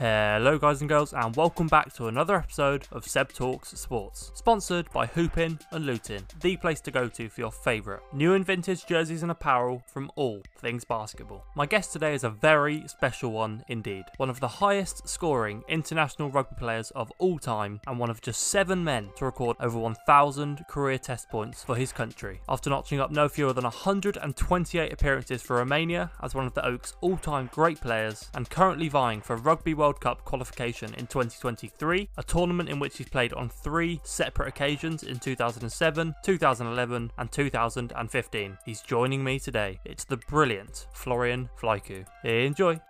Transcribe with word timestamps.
Hello, 0.00 0.56
guys 0.56 0.80
and 0.80 0.88
girls, 0.88 1.12
and 1.12 1.36
welcome 1.36 1.66
back 1.66 1.92
to 1.92 2.06
another 2.06 2.36
episode 2.36 2.88
of 2.90 3.06
Seb 3.06 3.34
Talks 3.34 3.78
Sports, 3.78 4.32
sponsored 4.32 4.90
by 4.92 5.06
Hoopin 5.06 5.60
and 5.72 5.84
Lutin, 5.84 6.22
the 6.40 6.56
place 6.56 6.80
to 6.80 6.90
go 6.90 7.06
to 7.08 7.28
for 7.28 7.42
your 7.42 7.52
favourite 7.52 8.00
new 8.14 8.32
and 8.32 8.46
vintage 8.46 8.86
jerseys 8.86 9.22
and 9.22 9.30
apparel 9.30 9.82
from 9.86 10.10
all 10.16 10.40
things 10.56 10.84
basketball. 10.86 11.44
My 11.54 11.66
guest 11.66 11.92
today 11.92 12.14
is 12.14 12.24
a 12.24 12.30
very 12.30 12.88
special 12.88 13.32
one 13.32 13.62
indeed, 13.68 14.04
one 14.16 14.30
of 14.30 14.40
the 14.40 14.48
highest 14.48 15.06
scoring 15.06 15.62
international 15.68 16.30
rugby 16.30 16.56
players 16.56 16.90
of 16.92 17.12
all 17.18 17.38
time, 17.38 17.78
and 17.86 17.98
one 17.98 18.08
of 18.08 18.22
just 18.22 18.44
seven 18.44 18.82
men 18.82 19.10
to 19.16 19.26
record 19.26 19.58
over 19.60 19.78
1,000 19.78 20.64
career 20.66 20.96
test 20.96 21.28
points 21.28 21.62
for 21.62 21.76
his 21.76 21.92
country, 21.92 22.40
after 22.48 22.70
notching 22.70 23.00
up 23.00 23.10
no 23.10 23.28
fewer 23.28 23.52
than 23.52 23.64
128 23.64 24.94
appearances 24.94 25.42
for 25.42 25.56
Romania 25.56 26.10
as 26.22 26.34
one 26.34 26.46
of 26.46 26.54
the 26.54 26.64
Oaks 26.64 26.94
all 27.02 27.18
time 27.18 27.50
great 27.52 27.82
players, 27.82 28.30
and 28.32 28.48
currently 28.48 28.88
vying 28.88 29.20
for 29.20 29.36
Rugby 29.36 29.74
World 29.74 29.89
Cup 29.98 30.24
qualification 30.24 30.94
in 30.94 31.06
2023, 31.06 32.08
a 32.18 32.22
tournament 32.22 32.68
in 32.68 32.78
which 32.78 32.98
he's 32.98 33.08
played 33.08 33.32
on 33.32 33.48
three 33.48 34.00
separate 34.04 34.48
occasions 34.48 35.02
in 35.02 35.18
2007, 35.18 36.14
2011, 36.22 37.12
and 37.18 37.32
2015. 37.32 38.58
He's 38.64 38.82
joining 38.82 39.24
me 39.24 39.40
today. 39.40 39.80
It's 39.84 40.04
the 40.04 40.18
brilliant 40.18 40.86
Florian 40.92 41.48
Vlaicu. 41.60 42.04
Enjoy. 42.24 42.80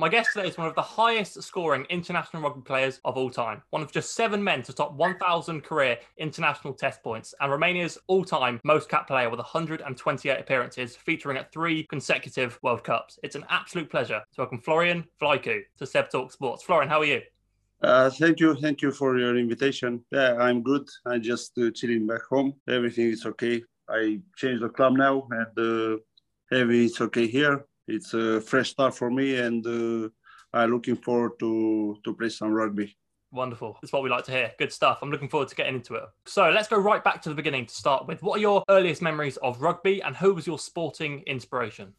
My 0.00 0.08
guest 0.08 0.30
today 0.32 0.46
is 0.46 0.56
one 0.56 0.68
of 0.68 0.76
the 0.76 0.80
highest 0.80 1.42
scoring 1.42 1.84
international 1.90 2.40
rugby 2.40 2.60
players 2.60 3.00
of 3.04 3.16
all 3.16 3.30
time, 3.30 3.62
one 3.70 3.82
of 3.82 3.90
just 3.90 4.14
seven 4.14 4.44
men 4.44 4.62
to 4.62 4.72
top 4.72 4.92
1,000 4.92 5.64
career 5.64 5.98
international 6.18 6.72
test 6.72 7.02
points, 7.02 7.34
and 7.40 7.50
Romania's 7.50 7.98
all 8.06 8.24
time 8.24 8.60
most 8.62 8.88
cap 8.88 9.08
player 9.08 9.28
with 9.28 9.38
128 9.38 10.38
appearances, 10.38 10.94
featuring 10.94 11.36
at 11.36 11.50
three 11.50 11.82
consecutive 11.82 12.60
World 12.62 12.84
Cups. 12.84 13.18
It's 13.24 13.34
an 13.34 13.44
absolute 13.48 13.90
pleasure 13.90 14.20
to 14.20 14.40
welcome 14.40 14.60
Florian 14.60 15.04
Vlaicu 15.20 15.62
to 15.78 15.84
Seb 15.84 16.10
Talk 16.10 16.30
Sports. 16.30 16.62
Florian, 16.62 16.88
how 16.88 17.00
are 17.00 17.04
you? 17.04 17.20
Uh, 17.82 18.08
thank 18.08 18.38
you, 18.38 18.54
thank 18.54 18.80
you 18.80 18.92
for 18.92 19.18
your 19.18 19.36
invitation. 19.36 20.04
Yeah, 20.12 20.36
I'm 20.36 20.62
good. 20.62 20.88
I'm 21.06 21.22
just 21.22 21.58
uh, 21.58 21.72
chilling 21.72 22.06
back 22.06 22.22
home. 22.30 22.54
Everything 22.68 23.06
is 23.06 23.26
okay. 23.26 23.64
I 23.88 24.20
changed 24.36 24.62
the 24.62 24.68
club 24.68 24.92
now, 24.92 25.26
and 25.32 25.58
uh, 25.58 25.98
everything 26.52 26.84
is 26.84 27.00
okay 27.00 27.26
here 27.26 27.64
it's 27.88 28.14
a 28.14 28.40
fresh 28.40 28.70
start 28.70 28.94
for 28.94 29.10
me, 29.10 29.36
and 29.36 29.66
uh, 29.66 30.08
I'm 30.52 30.70
looking 30.70 30.96
forward 30.96 31.38
to 31.40 31.98
to 32.04 32.14
play 32.14 32.28
some 32.28 32.52
rugby. 32.52 32.96
Wonderful. 33.32 33.76
That's 33.82 33.92
what 33.92 34.02
we 34.02 34.08
like 34.08 34.24
to 34.24 34.32
hear. 34.32 34.52
Good 34.58 34.72
stuff. 34.72 35.00
I'm 35.02 35.10
looking 35.10 35.28
forward 35.28 35.48
to 35.48 35.54
getting 35.54 35.74
into 35.74 35.94
it. 35.96 36.04
So 36.24 36.48
let's 36.48 36.68
go 36.68 36.78
right 36.78 37.04
back 37.04 37.20
to 37.22 37.28
the 37.28 37.34
beginning 37.34 37.66
to 37.66 37.74
start 37.74 38.06
with. 38.06 38.22
What 38.22 38.38
are 38.38 38.40
your 38.40 38.64
earliest 38.70 39.02
memories 39.02 39.36
of 39.38 39.60
rugby, 39.60 40.02
and 40.02 40.16
who 40.16 40.34
was 40.34 40.46
your 40.46 40.58
sporting 40.58 41.22
inspiration? 41.26 41.94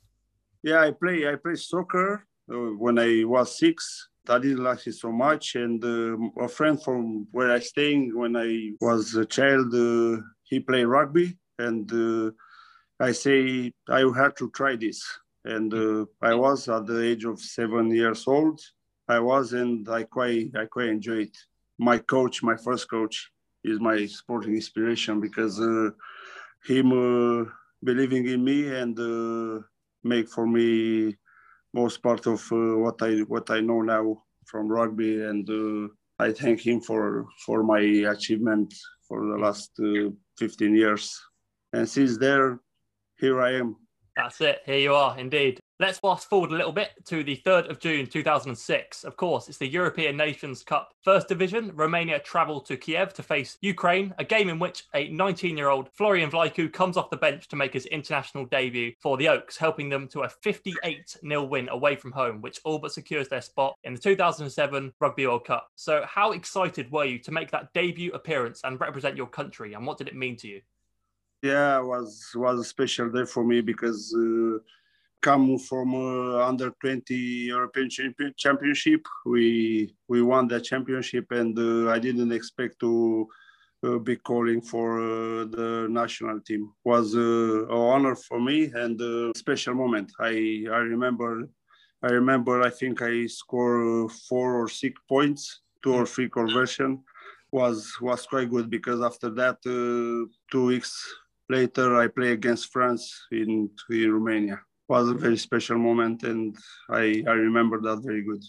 Yeah, 0.64 0.82
I 0.82 0.92
play 0.92 1.28
I 1.28 1.36
play 1.36 1.56
soccer 1.56 2.26
uh, 2.52 2.56
when 2.56 3.00
I 3.00 3.24
was 3.26 3.58
six. 3.58 4.10
I 4.28 4.38
didn't 4.38 4.64
like 4.64 4.86
it 4.86 4.94
so 4.94 5.12
much, 5.12 5.56
and 5.56 5.84
uh, 5.84 6.44
a 6.44 6.48
friend 6.48 6.82
from 6.82 7.28
where 7.32 7.52
I 7.52 7.60
staying 7.60 8.16
when 8.16 8.36
I 8.38 8.72
was 8.80 9.16
a 9.16 9.26
child, 9.26 9.74
uh, 9.74 10.22
he 10.44 10.60
played 10.60 10.86
rugby, 10.86 11.38
and 11.58 11.92
uh, 11.92 12.32
I 13.00 13.12
say 13.12 13.72
I 13.88 14.02
have 14.16 14.36
to 14.36 14.52
try 14.52 14.76
this 14.76 15.02
and 15.46 15.74
uh, 15.74 16.06
I 16.22 16.34
was 16.36 16.68
at 16.68 16.86
the 16.86 17.02
age 17.04 17.26
of 17.26 17.40
seven 17.40 17.92
years 17.92 18.28
old. 18.28 18.60
I 19.08 19.20
was, 19.20 19.54
and 19.54 19.88
I 19.90 20.04
quite, 20.04 20.56
I 20.56 20.66
quite 20.66 20.90
enjoyed. 20.90 21.32
My 21.78 21.98
coach, 21.98 22.44
my 22.44 22.56
first 22.56 22.90
coach, 22.90 23.32
is 23.64 23.80
my 23.80 24.06
sporting 24.06 24.56
inspiration 24.56 25.20
because 25.20 25.60
uh, 25.60 25.90
him 26.66 26.92
uh, 26.92 27.50
believing 27.84 28.28
in 28.28 28.44
me 28.44 28.74
and 28.74 28.98
uh, 29.00 29.62
make 30.04 30.30
for 30.30 30.46
me 30.46 31.16
most 31.74 32.02
part 32.02 32.26
of 32.28 32.42
uh, 32.52 32.78
what 32.78 33.02
I 33.02 33.20
what 33.20 33.50
I 33.50 33.60
know 33.60 33.82
now 33.82 34.24
from 34.46 34.68
rugby, 34.68 35.24
and 35.24 35.48
uh, 35.50 35.94
I 36.18 36.32
thank 36.32 36.66
him 36.66 36.82
for 36.82 37.28
for 37.46 37.64
my 37.64 37.80
achievement 37.80 38.74
for 39.08 39.26
the 39.26 39.38
last 39.38 39.72
15 40.38 40.76
years. 40.76 41.20
And 41.74 41.88
since 41.88 42.18
there, 42.18 42.60
here 43.18 43.42
I 43.42 43.54
am 43.56 43.76
that's 44.16 44.42
it. 44.42 44.62
Here 44.66 44.80
you 44.80 44.94
are, 44.94 45.18
indeed. 45.18 45.60
Let's 45.82 46.00
fast 46.00 46.30
forward 46.30 46.52
a 46.52 46.56
little 46.56 46.74
bit 46.74 46.90
to 47.06 47.24
the 47.24 47.38
3rd 47.38 47.70
of 47.70 47.80
June 47.80 48.06
2006. 48.06 49.06
Of 49.06 49.16
course, 49.16 49.48
it's 49.48 49.60
the 49.60 49.66
European 49.66 50.18
Nations 50.18 50.62
Cup 50.62 50.92
First 51.04 51.30
Division. 51.30 51.72
Romania 51.74 52.20
travel 52.20 52.60
to 52.62 52.76
Kiev 52.76 53.14
to 53.14 53.24
face 53.24 53.58
Ukraine, 53.62 54.14
a 54.20 54.26
game 54.26 54.50
in 54.50 54.60
which 54.60 54.84
a 54.94 55.08
19 55.08 55.56
year 55.56 55.70
old 55.70 55.90
Florian 55.94 56.30
Vlaicu 56.30 56.72
comes 56.74 56.98
off 56.98 57.10
the 57.10 57.16
bench 57.16 57.48
to 57.48 57.56
make 57.56 57.72
his 57.72 57.86
international 57.86 58.46
debut 58.46 58.92
for 59.00 59.16
the 59.16 59.30
Oaks, 59.30 59.56
helping 59.56 59.88
them 59.88 60.10
to 60.10 60.24
a 60.24 60.30
58 60.30 61.16
0 61.26 61.44
win 61.46 61.70
away 61.70 61.96
from 61.96 62.12
home, 62.12 62.42
which 62.42 62.60
all 62.66 62.80
but 62.80 62.92
secures 62.92 63.30
their 63.30 63.40
spot 63.40 63.74
in 63.86 63.94
the 63.94 64.02
2007 64.02 64.92
Rugby 65.00 65.28
World 65.28 65.46
Cup. 65.46 65.70
So, 65.76 66.04
how 66.06 66.34
excited 66.34 66.92
were 66.92 67.06
you 67.06 67.20
to 67.20 67.32
make 67.32 67.52
that 67.52 67.72
debut 67.72 68.12
appearance 68.12 68.60
and 68.66 68.82
represent 68.82 69.16
your 69.16 69.28
country, 69.28 69.76
and 69.76 69.88
what 69.88 69.98
did 69.98 70.10
it 70.10 70.16
mean 70.16 70.36
to 70.38 70.50
you? 70.50 70.62
Yeah, 71.42 71.80
was 71.80 72.32
was 72.36 72.60
a 72.60 72.64
special 72.66 73.10
day 73.10 73.24
for 73.24 73.46
me 73.46 73.62
because 73.62 74.14
uh, 74.14 74.60
come 75.22 75.58
from 75.58 75.96
uh, 75.96 76.46
under 76.46 76.72
20 76.82 77.16
European 77.16 77.90
Championship, 78.36 79.06
we 79.26 79.96
we 80.10 80.22
won 80.22 80.50
the 80.50 80.60
championship, 80.60 81.32
and 81.32 81.58
uh, 81.58 81.92
I 81.92 82.00
didn't 82.00 82.34
expect 82.34 82.80
to 82.82 83.28
uh, 83.84 84.00
be 84.00 84.18
calling 84.18 84.62
for 84.62 85.00
uh, 85.00 85.46
the 85.46 85.88
national 85.90 86.42
team. 86.42 86.74
Was 86.84 87.16
uh, 87.16 87.20
an 87.20 87.72
honor 87.72 88.16
for 88.16 88.42
me 88.42 88.72
and 88.76 89.00
a 89.00 89.32
special 89.34 89.76
moment. 89.76 90.12
I 90.20 90.66
I 90.70 90.80
remember. 90.94 91.48
I 92.04 92.12
remember. 92.12 92.62
I 92.64 92.70
think 92.70 93.02
I 93.02 93.28
scored 93.28 94.12
four 94.28 94.62
or 94.62 94.68
six 94.68 95.00
points, 95.08 95.62
two 95.84 95.94
or 95.94 96.06
three 96.06 96.30
conversion 96.30 97.04
was 97.52 97.96
was 98.02 98.26
quite 98.26 98.50
good 98.50 98.70
because 98.70 99.02
after 99.02 99.30
that 99.32 99.58
uh, 99.66 100.30
two 100.52 100.66
weeks 100.66 100.92
later 101.50 101.96
I 101.96 102.08
play 102.08 102.32
against 102.32 102.72
France 102.72 103.28
in, 103.32 103.70
in 103.90 104.14
Romania. 104.14 104.56
It 104.56 104.94
was 104.94 105.10
a 105.10 105.14
very 105.14 105.38
special 105.38 105.78
moment 105.78 106.24
and 106.24 106.56
I, 106.90 107.24
I 107.28 107.32
remember 107.32 107.82
that 107.82 108.02
very 108.04 108.24
good. 108.24 108.44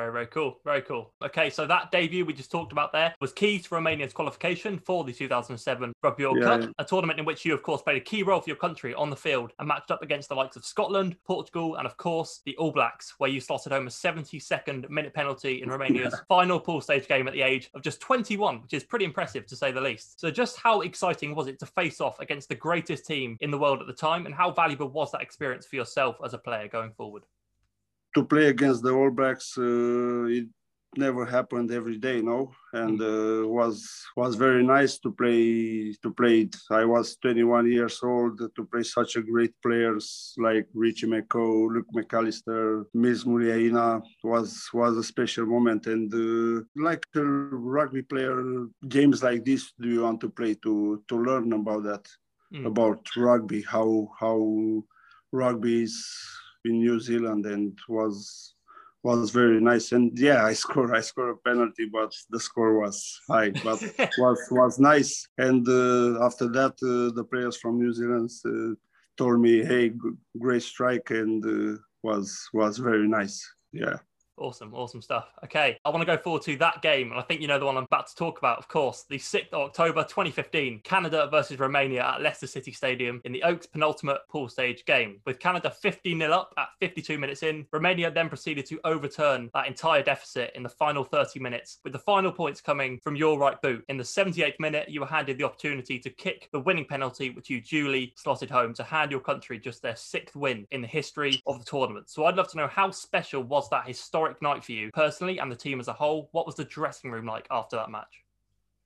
Very, 0.00 0.12
very 0.12 0.26
cool. 0.28 0.58
Very 0.64 0.80
cool. 0.80 1.12
Okay, 1.22 1.50
so 1.50 1.66
that 1.66 1.90
debut 1.90 2.24
we 2.24 2.32
just 2.32 2.50
talked 2.50 2.72
about 2.72 2.90
there 2.90 3.14
was 3.20 3.34
key 3.34 3.58
to 3.58 3.74
Romania's 3.74 4.14
qualification 4.14 4.78
for 4.78 5.04
the 5.04 5.12
2007 5.12 5.92
Rugby 6.02 6.24
World 6.24 6.38
yeah, 6.40 6.44
Cup, 6.44 6.60
yeah. 6.62 6.68
a 6.78 6.84
tournament 6.86 7.18
in 7.18 7.26
which 7.26 7.44
you, 7.44 7.52
of 7.52 7.62
course, 7.62 7.82
played 7.82 7.98
a 7.98 8.00
key 8.00 8.22
role 8.22 8.40
for 8.40 8.48
your 8.48 8.56
country 8.56 8.94
on 8.94 9.10
the 9.10 9.16
field 9.16 9.52
and 9.58 9.68
matched 9.68 9.90
up 9.90 10.00
against 10.00 10.30
the 10.30 10.34
likes 10.34 10.56
of 10.56 10.64
Scotland, 10.64 11.16
Portugal, 11.26 11.76
and, 11.76 11.84
of 11.84 11.98
course, 11.98 12.40
the 12.46 12.56
All 12.56 12.72
Blacks, 12.72 13.12
where 13.18 13.28
you 13.28 13.42
slotted 13.42 13.72
home 13.72 13.88
a 13.88 13.90
72nd 13.90 14.88
minute 14.88 15.12
penalty 15.12 15.60
in 15.60 15.68
Romania's 15.68 16.18
final 16.28 16.58
pool 16.58 16.80
stage 16.80 17.06
game 17.06 17.28
at 17.28 17.34
the 17.34 17.42
age 17.42 17.68
of 17.74 17.82
just 17.82 18.00
21, 18.00 18.62
which 18.62 18.72
is 18.72 18.82
pretty 18.82 19.04
impressive 19.04 19.44
to 19.48 19.54
say 19.54 19.70
the 19.70 19.82
least. 19.82 20.18
So, 20.18 20.30
just 20.30 20.56
how 20.56 20.80
exciting 20.80 21.34
was 21.34 21.46
it 21.46 21.58
to 21.58 21.66
face 21.66 22.00
off 22.00 22.18
against 22.20 22.48
the 22.48 22.54
greatest 22.54 23.04
team 23.04 23.36
in 23.40 23.50
the 23.50 23.58
world 23.58 23.82
at 23.82 23.86
the 23.86 23.92
time, 23.92 24.24
and 24.24 24.34
how 24.34 24.50
valuable 24.50 24.88
was 24.88 25.12
that 25.12 25.20
experience 25.20 25.66
for 25.66 25.76
yourself 25.76 26.16
as 26.24 26.32
a 26.32 26.38
player 26.38 26.68
going 26.68 26.92
forward? 26.92 27.24
To 28.14 28.24
play 28.24 28.46
against 28.46 28.82
the 28.82 28.92
All 28.92 29.10
Blacks, 29.10 29.56
uh, 29.56 30.24
it 30.24 30.48
never 30.96 31.24
happened 31.24 31.70
every 31.70 31.98
day, 31.98 32.20
know, 32.20 32.50
and 32.72 32.98
mm. 32.98 33.44
uh, 33.44 33.48
was 33.48 33.88
was 34.16 34.34
very 34.34 34.64
nice 34.64 34.98
to 34.98 35.12
play 35.12 35.92
to 36.02 36.12
play 36.12 36.42
it. 36.42 36.56
I 36.70 36.84
was 36.84 37.16
21 37.22 37.70
years 37.70 38.00
old 38.02 38.38
to 38.38 38.64
play 38.64 38.82
such 38.82 39.16
a 39.16 39.22
great 39.22 39.54
players 39.62 40.34
like 40.38 40.66
Richie 40.74 41.06
McCaw, 41.06 41.72
Luke 41.72 41.86
McAlister, 41.94 42.84
Mils 42.94 43.24
Muliaina 43.24 44.02
was 44.24 44.68
was 44.72 44.96
a 44.96 45.04
special 45.04 45.46
moment. 45.46 45.86
And 45.86 46.12
uh, 46.12 46.64
like 46.76 47.06
a 47.14 47.22
rugby 47.22 48.02
player, 48.02 48.66
games 48.88 49.22
like 49.22 49.44
this, 49.44 49.72
do 49.80 49.88
you 49.88 50.02
want 50.02 50.20
to 50.22 50.30
play 50.30 50.54
to 50.62 51.02
to 51.08 51.16
learn 51.16 51.52
about 51.52 51.84
that, 51.84 52.08
mm. 52.52 52.66
about 52.66 53.06
rugby, 53.16 53.62
how 53.62 54.08
how 54.18 54.82
rugby 55.32 55.84
is 55.84 56.04
in 56.64 56.80
New 56.80 57.00
Zealand 57.00 57.46
and 57.46 57.78
was 57.88 58.54
was 59.02 59.30
very 59.30 59.60
nice. 59.60 59.92
And 59.92 60.16
yeah, 60.18 60.44
I 60.44 60.52
scored 60.62 60.94
I 60.94 61.00
scored 61.00 61.30
a 61.36 61.48
penalty, 61.48 61.86
but 61.86 62.12
the 62.30 62.40
score 62.40 62.80
was 62.80 63.20
high, 63.28 63.50
but 63.50 63.82
was 64.18 64.40
was 64.50 64.78
nice. 64.78 65.26
And 65.38 65.66
uh, 65.68 66.24
after 66.24 66.48
that, 66.48 66.74
uh, 66.82 67.14
the 67.14 67.24
players 67.24 67.56
from 67.56 67.78
New 67.78 67.92
Zealand 67.92 68.30
uh, 68.44 68.74
told 69.16 69.40
me, 69.40 69.64
"Hey, 69.64 69.92
great 70.38 70.62
strike," 70.62 71.10
and 71.10 71.44
uh, 71.44 71.78
was 72.02 72.48
was 72.52 72.78
very 72.78 73.08
nice. 73.08 73.36
Yeah. 73.72 73.98
Awesome, 74.40 74.72
awesome 74.72 75.02
stuff. 75.02 75.34
Okay, 75.44 75.76
I 75.84 75.90
want 75.90 76.00
to 76.00 76.06
go 76.06 76.16
forward 76.16 76.40
to 76.44 76.56
that 76.56 76.80
game, 76.80 77.10
and 77.10 77.20
I 77.20 77.22
think 77.22 77.42
you 77.42 77.46
know 77.46 77.58
the 77.58 77.66
one 77.66 77.76
I'm 77.76 77.84
about 77.84 78.06
to 78.06 78.16
talk 78.16 78.38
about, 78.38 78.58
of 78.58 78.68
course, 78.68 79.04
the 79.06 79.18
6th 79.18 79.52
of 79.52 79.60
October 79.68 80.02
2015, 80.02 80.80
Canada 80.82 81.28
versus 81.30 81.58
Romania 81.58 82.14
at 82.14 82.22
Leicester 82.22 82.46
City 82.46 82.72
Stadium 82.72 83.20
in 83.26 83.32
the 83.32 83.42
Oaks 83.42 83.66
penultimate 83.66 84.20
pool 84.30 84.48
stage 84.48 84.86
game. 84.86 85.20
With 85.26 85.40
Canada 85.40 85.70
50 85.70 86.16
0 86.16 86.32
up 86.32 86.54
at 86.56 86.68
52 86.80 87.18
minutes 87.18 87.42
in, 87.42 87.66
Romania 87.70 88.10
then 88.10 88.30
proceeded 88.30 88.64
to 88.64 88.80
overturn 88.84 89.50
that 89.52 89.66
entire 89.66 90.02
deficit 90.02 90.52
in 90.54 90.62
the 90.62 90.70
final 90.70 91.04
30 91.04 91.38
minutes, 91.38 91.76
with 91.84 91.92
the 91.92 91.98
final 91.98 92.32
points 92.32 92.62
coming 92.62 92.98
from 93.04 93.16
your 93.16 93.38
right 93.38 93.60
boot. 93.60 93.84
In 93.90 93.98
the 93.98 94.04
78th 94.04 94.58
minute, 94.58 94.88
you 94.88 95.00
were 95.00 95.06
handed 95.06 95.36
the 95.36 95.44
opportunity 95.44 95.98
to 95.98 96.08
kick 96.08 96.48
the 96.50 96.60
winning 96.60 96.86
penalty, 96.86 97.28
which 97.28 97.50
you 97.50 97.60
duly 97.60 98.14
slotted 98.16 98.48
home 98.48 98.72
to 98.72 98.84
hand 98.84 99.10
your 99.10 99.20
country 99.20 99.58
just 99.58 99.82
their 99.82 99.96
sixth 99.96 100.34
win 100.34 100.66
in 100.70 100.80
the 100.80 100.88
history 100.88 101.42
of 101.46 101.58
the 101.58 101.64
tournament. 101.66 102.08
So 102.08 102.24
I'd 102.24 102.36
love 102.36 102.48
to 102.52 102.56
know 102.56 102.68
how 102.68 102.90
special 102.90 103.42
was 103.42 103.68
that 103.68 103.86
historic 103.86 104.29
historic 104.30 104.42
night 104.42 104.64
for 104.64 104.72
you 104.72 104.90
personally 104.92 105.38
and 105.38 105.50
the 105.50 105.56
team 105.56 105.80
as 105.80 105.88
a 105.88 105.92
whole. 105.92 106.28
What 106.32 106.46
was 106.46 106.54
the 106.54 106.64
dressing 106.64 107.10
room 107.10 107.26
like 107.26 107.46
after 107.50 107.76
that 107.76 107.90
match? 107.90 108.24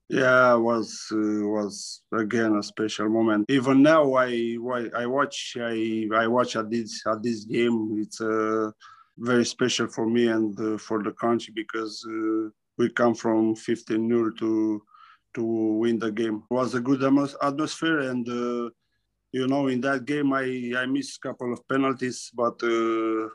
Yeah, 0.09 0.55
was 0.55 1.09
uh, 1.13 1.49
was 1.49 2.03
again 2.13 2.57
a 2.57 2.63
special 2.63 3.09
moment. 3.09 3.47
Even 3.49 3.83
now, 3.83 4.15
I 4.15 4.57
I 4.95 5.07
watch 5.07 5.57
I 5.59 6.07
I 6.15 6.27
watch 6.27 6.57
at 6.57 6.71
this 6.71 7.03
at 7.07 7.23
this 7.23 7.45
game. 7.45 7.97
It's 7.99 8.21
uh, 8.21 8.71
very 9.17 9.45
special 9.45 9.89
for 9.89 10.07
me 10.07 10.29
and 10.29 10.59
uh, 10.61 10.79
for 10.79 11.03
the 11.03 11.13
country 11.13 11.53
because 11.55 12.05
uh, 12.07 12.51
we 12.77 12.91
come 12.91 13.15
from 13.15 13.55
15 13.57 14.09
0 14.09 14.31
to 14.41 14.83
to 15.35 15.43
win 15.43 15.99
the 15.99 16.13
game. 16.13 16.43
It 16.51 16.55
was 16.55 16.75
a 16.75 16.81
good 16.81 17.03
atmosphere 17.03 18.01
and. 18.11 18.29
Uh, 18.29 18.71
you 19.35 19.49
know, 19.49 19.67
in 19.67 19.81
that 19.81 20.05
game, 20.05 20.33
I, 20.33 20.75
I 20.79 20.87
missed 20.87 21.19
a 21.19 21.27
couple 21.27 21.53
of 21.53 21.67
penalties, 21.67 22.31
but 22.33 22.55
uh, 22.63 23.27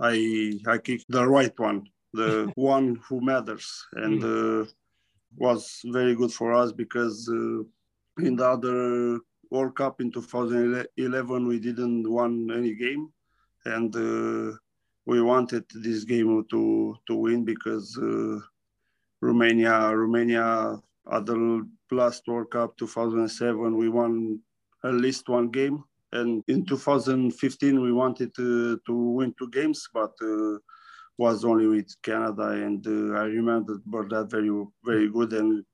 I 0.00 0.58
I 0.66 0.78
kicked 0.78 1.06
the 1.08 1.26
right 1.26 1.56
one, 1.58 1.88
the 2.12 2.52
one 2.56 3.00
who 3.08 3.20
matters, 3.20 3.86
and 3.92 4.22
mm. 4.22 4.64
uh, 4.64 4.70
was 5.36 5.80
very 5.86 6.14
good 6.14 6.32
for 6.32 6.52
us 6.52 6.72
because 6.72 7.28
uh, 7.28 7.62
in 8.24 8.36
the 8.36 8.46
other 8.46 9.20
World 9.50 9.76
Cup 9.76 10.00
in 10.00 10.10
2011 10.12 11.46
we 11.46 11.58
didn't 11.58 12.08
won 12.10 12.50
any 12.50 12.74
game, 12.74 13.10
and 13.64 13.94
uh, 13.96 14.56
we 15.06 15.22
wanted 15.22 15.64
this 15.74 16.04
game 16.04 16.44
to 16.50 16.96
to 17.06 17.14
win 17.14 17.44
because 17.44 17.96
uh, 17.98 18.38
Romania 19.20 19.90
Romania 19.94 20.80
at 21.10 21.26
the 21.26 21.66
last 21.90 22.28
World 22.28 22.50
Cup 22.50 22.76
2007 22.76 23.76
we 23.76 23.88
won 23.88 24.40
at 24.84 24.94
least 24.94 25.28
one 25.28 25.48
game, 25.48 25.82
and 26.12 26.42
in 26.48 26.64
2015 26.64 27.80
we 27.80 27.92
wanted 27.92 28.34
to, 28.36 28.80
to 28.86 28.92
win 28.92 29.34
two 29.38 29.50
games, 29.50 29.88
but 29.92 30.12
uh, 30.22 30.58
was 31.18 31.44
only 31.44 31.66
with 31.66 31.90
Canada, 32.02 32.48
and 32.48 32.86
uh, 32.86 33.18
I 33.18 33.24
remember 33.24 33.80
that 34.08 34.28
very 34.30 34.50
very 34.84 35.08
good. 35.10 35.32
And 35.32 35.64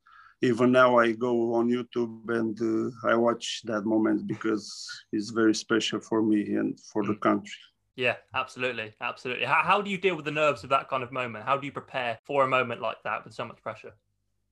even 0.43 0.73
now, 0.73 0.99
I 0.99 1.13
go 1.13 1.55
on 1.55 1.71
YouTube 1.71 2.29
and 2.29 2.59
uh, 2.61 3.09
I 3.09 3.15
watch 3.15 3.63
that 3.65 3.85
moment 3.85 4.27
because 4.27 4.87
it's 5.13 5.31
very 5.31 5.55
special 5.55 6.01
for 6.01 6.23
me 6.23 6.55
and 6.55 6.79
for 6.81 7.05
the 7.05 7.15
mm. 7.15 7.21
country. 7.21 7.61
Yeah, 7.97 8.17
absolutely, 8.35 8.93
absolutely. 9.01 9.47
How, 9.47 9.63
how 9.63 9.81
do 9.81 9.91
you 9.91 9.99
deal 9.99 10.17
with 10.17 10.25
the 10.25 10.31
nerves 10.31 10.65
of 10.65 10.71
that 10.71 10.89
kind 10.89 11.03
of 11.03 11.13
moment? 11.13 11.45
How 11.45 11.57
do 11.57 11.65
you 11.65 11.73
prepare 11.73 12.19
for 12.25 12.45
a 12.45 12.49
moment 12.49 12.81
like 12.81 12.97
that 13.05 13.25
with 13.25 13.35
so 13.35 13.45
much 13.45 13.63
pressure? 13.63 13.93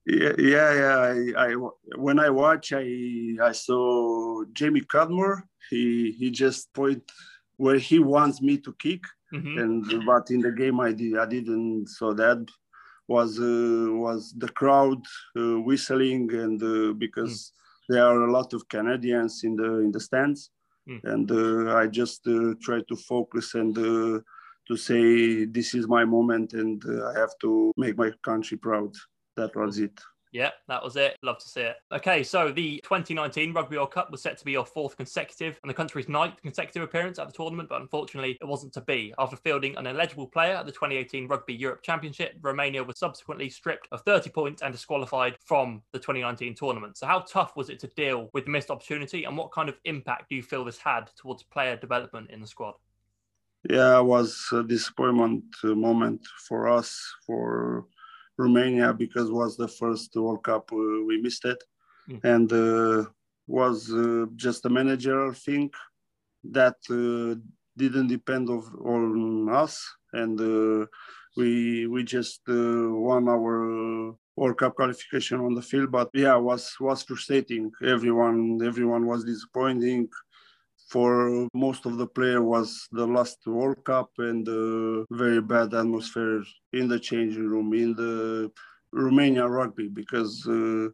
Yeah, 0.06 0.32
yeah, 0.38 0.74
yeah. 0.74 0.98
I, 0.98 1.46
I 1.46 1.54
when 1.96 2.18
I 2.18 2.30
watch, 2.30 2.72
I 2.72 3.36
I 3.42 3.52
saw 3.52 4.44
Jamie 4.52 4.80
Cudmore. 4.82 5.42
He 5.70 6.12
he 6.18 6.30
just 6.30 6.72
point 6.74 7.02
where 7.56 7.78
he 7.78 7.98
wants 8.00 8.42
me 8.42 8.58
to 8.58 8.74
kick, 8.80 9.02
Mm-hmm. 9.32 9.58
And 9.58 10.06
but 10.06 10.30
in 10.30 10.40
the 10.40 10.52
game 10.52 10.80
I 10.80 10.92
did 10.92 11.16
I 11.16 11.26
didn't 11.26 11.88
so 11.88 12.12
that 12.14 12.46
was 13.08 13.38
uh, 13.38 13.92
was 13.92 14.34
the 14.36 14.48
crowd 14.48 15.02
uh, 15.36 15.60
whistling 15.60 16.32
and 16.34 16.62
uh, 16.62 16.92
because 16.92 17.32
mm. 17.32 17.94
there 17.94 18.04
are 18.04 18.22
a 18.28 18.32
lot 18.32 18.52
of 18.52 18.68
Canadians 18.68 19.42
in 19.44 19.56
the 19.56 19.78
in 19.78 19.90
the 19.90 20.00
stands 20.00 20.50
mm. 20.88 21.00
and 21.04 21.30
uh, 21.30 21.76
I 21.76 21.86
just 21.86 22.26
uh, 22.26 22.54
try 22.60 22.82
to 22.88 22.96
focus 22.96 23.54
and 23.54 23.76
uh, 23.76 24.20
to 24.68 24.76
say 24.76 25.46
this 25.46 25.74
is 25.74 25.88
my 25.88 26.04
moment 26.04 26.52
and 26.52 26.82
I 27.14 27.18
have 27.18 27.32
to 27.40 27.72
make 27.76 27.96
my 27.96 28.10
country 28.22 28.58
proud. 28.58 28.94
That 29.36 29.54
was 29.56 29.78
it. 29.78 30.00
Yeah, 30.32 30.48
that 30.66 30.82
was 30.82 30.96
it. 30.96 31.18
Love 31.22 31.38
to 31.40 31.48
see 31.48 31.60
it. 31.60 31.76
Okay, 31.92 32.22
so 32.22 32.50
the 32.50 32.80
2019 32.84 33.52
Rugby 33.52 33.76
World 33.76 33.90
Cup 33.90 34.10
was 34.10 34.22
set 34.22 34.38
to 34.38 34.44
be 34.46 34.52
your 34.52 34.64
fourth 34.64 34.96
consecutive 34.96 35.60
and 35.62 35.68
the 35.68 35.74
country's 35.74 36.08
ninth 36.08 36.40
consecutive 36.40 36.82
appearance 36.82 37.18
at 37.18 37.26
the 37.26 37.34
tournament, 37.34 37.68
but 37.68 37.82
unfortunately 37.82 38.38
it 38.40 38.46
wasn't 38.46 38.72
to 38.72 38.80
be. 38.80 39.12
After 39.18 39.36
fielding 39.36 39.76
an 39.76 39.86
eligible 39.86 40.26
player 40.26 40.54
at 40.54 40.64
the 40.64 40.72
2018 40.72 41.28
Rugby 41.28 41.52
Europe 41.52 41.82
Championship, 41.82 42.32
Romania 42.40 42.82
was 42.82 42.98
subsequently 42.98 43.50
stripped 43.50 43.88
of 43.92 44.00
30 44.02 44.30
points 44.30 44.62
and 44.62 44.72
disqualified 44.72 45.36
from 45.44 45.82
the 45.92 45.98
2019 45.98 46.54
tournament. 46.54 46.96
So, 46.96 47.06
how 47.06 47.20
tough 47.20 47.54
was 47.54 47.68
it 47.68 47.78
to 47.80 47.88
deal 47.88 48.30
with 48.32 48.46
the 48.46 48.50
missed 48.50 48.70
opportunity, 48.70 49.24
and 49.24 49.36
what 49.36 49.52
kind 49.52 49.68
of 49.68 49.78
impact 49.84 50.30
do 50.30 50.36
you 50.36 50.42
feel 50.42 50.64
this 50.64 50.78
had 50.78 51.10
towards 51.14 51.42
player 51.42 51.76
development 51.76 52.30
in 52.30 52.40
the 52.40 52.46
squad? 52.46 52.74
Yeah, 53.68 53.98
it 53.98 54.04
was 54.04 54.48
a 54.52 54.62
disappointment 54.62 55.44
moment 55.62 56.26
for 56.48 56.68
us, 56.68 56.98
for 57.26 57.84
Romania 58.38 58.92
because 58.92 59.30
was 59.30 59.56
the 59.56 59.68
first 59.68 60.14
World 60.16 60.44
Cup 60.44 60.70
uh, 60.72 60.76
we 61.06 61.20
missed 61.20 61.44
it, 61.44 61.62
mm. 62.08 62.20
and 62.24 62.52
uh, 62.52 63.08
was 63.46 63.92
uh, 63.92 64.26
just 64.36 64.64
a 64.64 64.70
managerial 64.70 65.32
thing 65.32 65.70
that 66.44 66.76
didn't 67.76 68.08
depend 68.08 68.50
of, 68.50 68.64
on 68.84 69.48
us, 69.48 69.74
and 70.12 70.38
we 71.36 71.86
we 71.86 72.04
just 72.04 72.40
won 72.48 73.28
our 73.28 74.14
World 74.36 74.58
Cup 74.58 74.74
qualification 74.74 75.40
on 75.40 75.54
the 75.54 75.62
field. 75.62 75.90
But 75.90 76.10
yeah, 76.14 76.36
was 76.36 76.74
was 76.80 77.02
frustrating. 77.02 77.70
Everyone 77.82 78.60
everyone 78.64 79.06
was 79.06 79.24
disappointing 79.24 80.08
for 80.92 81.48
most 81.54 81.86
of 81.86 81.96
the 81.96 82.06
player 82.06 82.42
was 82.42 82.86
the 82.92 83.06
last 83.06 83.38
World 83.46 83.82
Cup 83.84 84.10
and 84.18 84.46
uh, 84.46 85.04
very 85.10 85.40
bad 85.40 85.72
atmosphere 85.72 86.42
in 86.74 86.86
the 86.88 87.00
changing 87.00 87.48
room 87.48 87.72
in 87.72 87.94
the 87.94 88.50
Romania 88.92 89.46
rugby 89.48 89.88
because 89.88 90.46
uh, 90.46 90.88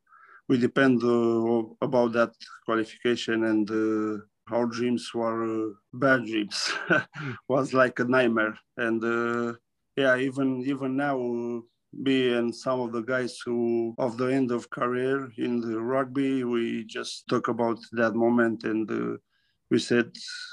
we 0.48 0.56
depend 0.56 1.02
uh, 1.02 1.62
about 1.82 2.12
that 2.12 2.32
qualification 2.64 3.44
and 3.50 3.66
uh, 3.70 4.54
our 4.54 4.66
dreams 4.66 5.10
were 5.12 5.42
uh, 5.44 5.72
bad 5.94 6.24
dreams. 6.26 6.72
Was 7.48 7.74
like 7.74 7.98
a 7.98 8.04
nightmare. 8.04 8.56
And 8.76 9.02
uh, 9.04 9.54
yeah 9.96 10.16
even 10.16 10.62
even 10.64 10.96
now 10.96 11.16
me 11.92 12.34
and 12.34 12.54
some 12.54 12.78
of 12.80 12.92
the 12.92 13.02
guys 13.02 13.34
who 13.44 13.94
of 13.98 14.16
the 14.16 14.26
end 14.26 14.52
of 14.52 14.70
career 14.70 15.28
in 15.38 15.60
the 15.60 15.80
rugby 15.80 16.44
we 16.44 16.84
just 16.84 17.26
talk 17.28 17.48
about 17.48 17.78
that 17.92 18.14
moment 18.14 18.62
and 18.62 18.88
we 19.70 19.78
said 19.78 20.10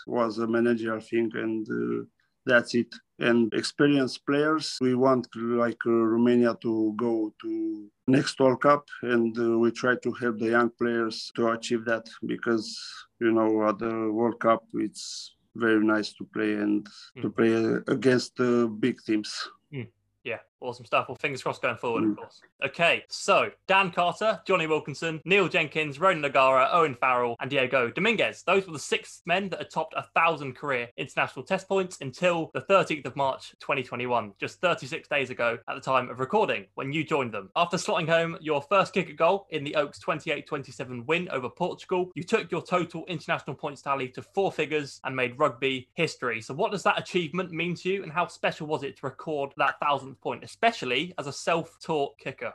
was 0.08 0.38
a 0.38 0.48
managerial 0.48 1.00
thing 1.00 1.32
and 1.36 1.68
uh, 1.70 2.06
that's 2.46 2.76
it 2.76 2.94
and 3.20 3.54
experienced 3.54 4.26
players 4.26 4.78
we 4.82 4.94
want 4.94 5.28
like 5.36 5.78
uh, 5.86 5.92
romania 5.92 6.56
to 6.62 6.94
go 6.98 7.34
to 7.42 7.90
next 8.07 8.40
world 8.40 8.62
cup 8.62 8.86
and 9.04 9.38
uh, 9.40 9.57
we 9.57 9.72
try 9.72 9.95
to 10.04 10.12
help 10.14 10.38
the 10.40 10.50
young 10.50 10.69
players 10.78 11.31
to 11.36 11.50
achieve 11.50 11.86
that 11.86 12.06
because 12.26 12.78
you 13.19 13.31
know 13.31 13.68
at 13.68 13.80
the 13.80 14.12
world 14.12 14.40
cup 14.40 14.64
it's 14.74 15.36
very 15.56 15.84
nice 15.84 16.14
to 16.14 16.26
play 16.34 16.54
and 16.54 16.88
mm. 17.18 17.22
to 17.22 17.30
play 17.30 17.54
against 17.88 18.36
the 18.36 18.68
big 18.80 18.98
teams 19.06 19.50
mm. 19.74 19.88
yeah 20.24 20.40
Awesome 20.66 20.86
stuff. 20.86 21.07
Well, 21.07 21.16
fingers 21.16 21.44
crossed 21.44 21.62
going 21.62 21.78
forward, 21.78 22.04
of 22.06 22.10
mm. 22.10 22.18
course. 22.18 22.42
Okay, 22.66 23.04
so 23.07 23.52
Dan 23.68 23.92
Carter, 23.92 24.42
Jonny 24.48 24.66
Wilkinson, 24.66 25.22
Neil 25.26 25.48
Jenkins, 25.48 26.00
Ronan 26.00 26.26
O'Gara, 26.26 26.68
Owen 26.72 26.95
Farrell, 26.95 27.36
and 27.40 27.52
Diego 27.52 27.92
Dominguez. 27.92 28.42
Those 28.48 28.66
were 28.66 28.74
the 28.74 28.80
six 28.80 29.22
men 29.28 29.50
that 29.50 29.60
had 29.60 29.69
topped 29.69 29.94
a 29.95 30.07
thousand 30.16 30.56
career 30.56 30.90
international 30.98 31.45
test 31.45 31.68
points 31.68 32.00
until 32.02 32.50
the 32.56 32.62
13th 32.62 33.06
of 33.06 33.16
March 33.16 33.52
2021, 33.60 34.34
just 34.40 34.60
36 34.60 35.07
days 35.07 35.30
ago 35.30 35.60
at 35.69 35.76
the 35.76 35.81
time 35.81 36.10
of 36.10 36.19
recording, 36.19 36.66
when 36.74 36.92
you 36.92 37.04
joined 37.04 37.31
them. 37.31 37.52
After 37.56 37.78
slotting 37.78 38.10
home 38.10 38.38
your 38.42 38.64
first 38.64 38.92
kick 38.92 39.12
at 39.12 39.18
goal 39.18 39.45
in 39.52 39.64
the 39.64 39.76
Oaks 39.76 40.00
28 40.00 40.48
27 40.48 41.06
win 41.06 41.30
over 41.30 41.48
Portugal, 41.48 42.10
you 42.16 42.24
took 42.24 42.52
your 42.52 42.64
total 42.64 43.06
international 43.07 43.56
points 43.56 43.84
tally 43.84 44.10
to 44.10 44.24
four 44.24 44.52
figures 44.52 45.00
and 45.04 45.16
made 45.16 45.38
rugby 45.38 45.88
history. 45.94 46.42
So, 46.42 46.56
what 46.56 46.72
does 46.72 46.81
that 46.84 47.00
achievement 47.00 47.52
mean 47.52 47.76
to 47.76 47.90
you, 47.90 48.02
and 48.02 48.12
how 48.12 48.26
special 48.26 48.66
was 48.66 48.81
it 48.81 48.98
to 48.98 49.06
record 49.06 49.54
that 49.57 49.80
thousandth 49.80 50.19
point? 50.22 50.44
Especially 50.56 51.14
as 51.18 51.28
a 51.28 51.33
self-taught 51.33 52.18
kicker? 52.18 52.54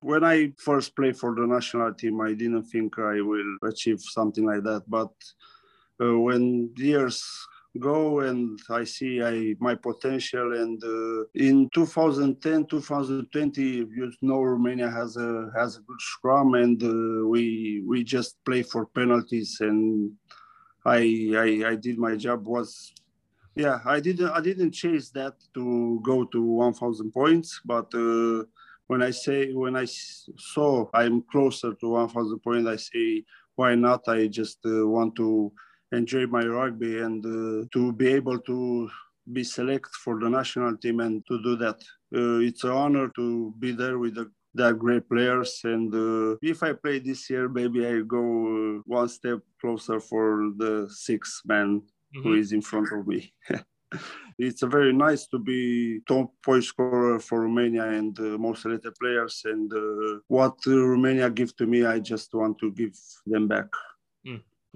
When 0.00 0.22
I 0.24 0.52
first 0.58 0.94
played 0.94 1.16
for 1.16 1.34
the 1.34 1.46
national 1.46 1.94
team, 1.94 2.20
I 2.20 2.32
didn't 2.34 2.64
think 2.64 2.98
I 2.98 3.20
will 3.20 3.56
achieve 3.64 4.00
something 4.00 4.44
like 4.46 4.62
that. 4.64 4.82
But 4.86 5.12
uh, 6.00 6.18
when 6.18 6.70
years 6.76 7.24
go 7.78 8.20
and 8.20 8.58
I 8.70 8.84
see 8.84 9.22
I, 9.22 9.54
my 9.60 9.74
potential. 9.74 10.54
And 10.54 10.82
uh, 10.82 11.24
in 11.34 11.68
2010, 11.74 12.66
2020, 12.66 13.62
you 13.62 14.12
know, 14.22 14.42
Romania 14.42 14.90
has 14.90 15.16
a 15.16 15.50
has 15.56 15.76
a 15.76 15.80
good 15.80 16.00
scrum, 16.00 16.54
and 16.54 16.82
uh, 16.82 17.26
we 17.26 17.82
we 17.86 18.04
just 18.04 18.42
play 18.44 18.62
for 18.62 18.86
penalties. 18.86 19.58
And 19.60 20.12
I, 20.84 21.00
I 21.36 21.48
I 21.70 21.74
did 21.76 21.98
my 21.98 22.16
job 22.16 22.46
was 22.46 22.92
yeah 23.58 23.80
i 23.84 24.00
didn't 24.00 24.30
i 24.30 24.40
didn't 24.40 24.72
chase 24.72 25.10
that 25.10 25.34
to 25.52 26.00
go 26.02 26.24
to 26.24 26.40
1000 26.42 27.12
points 27.12 27.60
but 27.64 27.92
uh, 27.94 28.42
when 28.86 29.02
i 29.02 29.10
say 29.10 29.52
when 29.52 29.76
i 29.76 29.84
saw 29.84 30.88
i'm 30.94 31.22
closer 31.30 31.74
to 31.74 31.88
1000 31.90 32.38
points 32.38 32.68
i 32.68 32.76
say 32.76 33.24
why 33.58 33.74
not? 33.74 34.08
I 34.08 34.28
just 34.28 34.58
uh, 34.64 34.86
want 34.86 35.16
to 35.16 35.52
enjoy 35.90 36.26
my 36.28 36.44
rugby 36.46 37.00
and 37.00 37.20
uh, 37.26 37.66
to 37.72 37.92
be 37.92 38.06
able 38.06 38.38
to 38.38 38.88
be 39.32 39.42
selected 39.42 39.92
for 40.04 40.20
the 40.20 40.30
national 40.30 40.76
team 40.76 41.00
and 41.00 41.26
to 41.26 41.42
do 41.42 41.56
that. 41.56 41.78
Uh, 42.14 42.38
it's 42.38 42.62
an 42.62 42.70
honor 42.70 43.08
to 43.16 43.52
be 43.58 43.72
there 43.72 43.98
with 43.98 44.16
the 44.54 44.72
great 44.72 45.08
players 45.08 45.60
and 45.64 45.94
uh, 45.94 46.36
if 46.40 46.62
i 46.62 46.72
play 46.72 46.98
this 46.98 47.28
year 47.28 47.48
maybe 47.50 47.86
i 47.86 48.00
go 48.00 48.18
uh, 48.18 48.80
one 48.86 49.06
step 49.06 49.38
closer 49.60 50.00
for 50.00 50.50
the 50.56 50.88
six 50.90 51.42
man 51.44 51.82
mm-hmm. 52.14 52.22
who 52.22 52.34
is 52.34 52.52
in 52.52 52.62
front 52.62 52.88
of 52.92 53.06
me. 53.06 53.32
it's 54.38 54.62
a 54.62 54.66
very 54.66 54.92
nice 54.92 55.26
to 55.28 55.38
be 55.38 56.00
top 56.06 56.32
point 56.44 56.64
scorer 56.64 57.18
for 57.18 57.42
Romania 57.42 57.84
and 57.88 58.18
uh, 58.20 58.38
most 58.38 58.62
selected 58.62 58.94
players. 59.00 59.42
And 59.44 59.72
uh, 59.72 60.20
what 60.28 60.56
Romania 60.66 61.30
give 61.30 61.56
to 61.56 61.66
me, 61.66 61.84
I 61.84 61.98
just 61.98 62.32
want 62.34 62.58
to 62.60 62.70
give 62.72 62.96
them 63.26 63.48
back. 63.48 63.66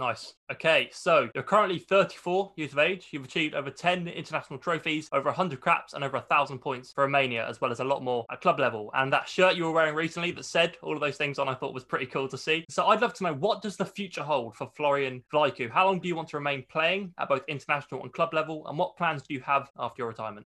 Nice. 0.03 0.35
Okay, 0.51 0.89
so 0.91 1.31
you're 1.33 1.45
currently 1.45 1.79
34 1.79 2.55
years 2.57 2.73
of 2.73 2.81
age. 2.81 3.07
You've 3.13 3.23
achieved 3.23 3.55
over 3.55 3.71
10 3.71 4.09
international 4.09 4.59
trophies, 4.59 5.09
over 5.13 5.27
100 5.27 5.63
caps, 5.63 5.93
and 5.93 6.03
over 6.03 6.17
1,000 6.17 6.59
points 6.59 6.91
for 6.91 7.05
Romania, 7.05 7.49
as 7.49 7.61
well 7.61 7.71
as 7.71 7.79
a 7.79 7.85
lot 7.85 8.03
more 8.03 8.27
at 8.29 8.41
club 8.41 8.59
level. 8.59 8.91
And 8.95 9.13
that 9.13 9.29
shirt 9.29 9.55
you 9.55 9.63
were 9.63 9.71
wearing 9.71 9.95
recently 9.95 10.33
that 10.33 10.45
said 10.45 10.77
all 10.83 10.95
of 10.95 11.01
those 11.01 11.19
things 11.19 11.39
on, 11.39 11.49
I 11.49 11.55
thought 11.55 11.73
was 11.73 11.85
pretty 11.85 12.07
cool 12.07 12.27
to 12.27 12.37
see. 12.37 12.65
So 12.69 12.87
I'd 12.87 13.01
love 13.01 13.15
to 13.15 13.23
know 13.23 13.35
what 13.35 13.63
does 13.63 13.77
the 13.77 13.87
future 13.87 14.25
hold 14.25 14.57
for 14.57 14.69
Florian 14.75 15.23
Vlaicu? 15.33 15.71
How 15.71 15.87
long 15.87 16.01
do 16.01 16.09
you 16.09 16.17
want 16.17 16.27
to 16.31 16.37
remain 16.37 16.65
playing 16.69 17.15
at 17.21 17.29
both 17.29 17.45
international 17.47 18.03
and 18.03 18.13
club 18.13 18.35
level? 18.35 18.67
And 18.67 18.77
what 18.77 18.97
plans 18.97 19.23
do 19.23 19.35
you 19.35 19.41
have 19.43 19.71
after 19.79 20.01
your 20.01 20.09
retirement? 20.09 20.47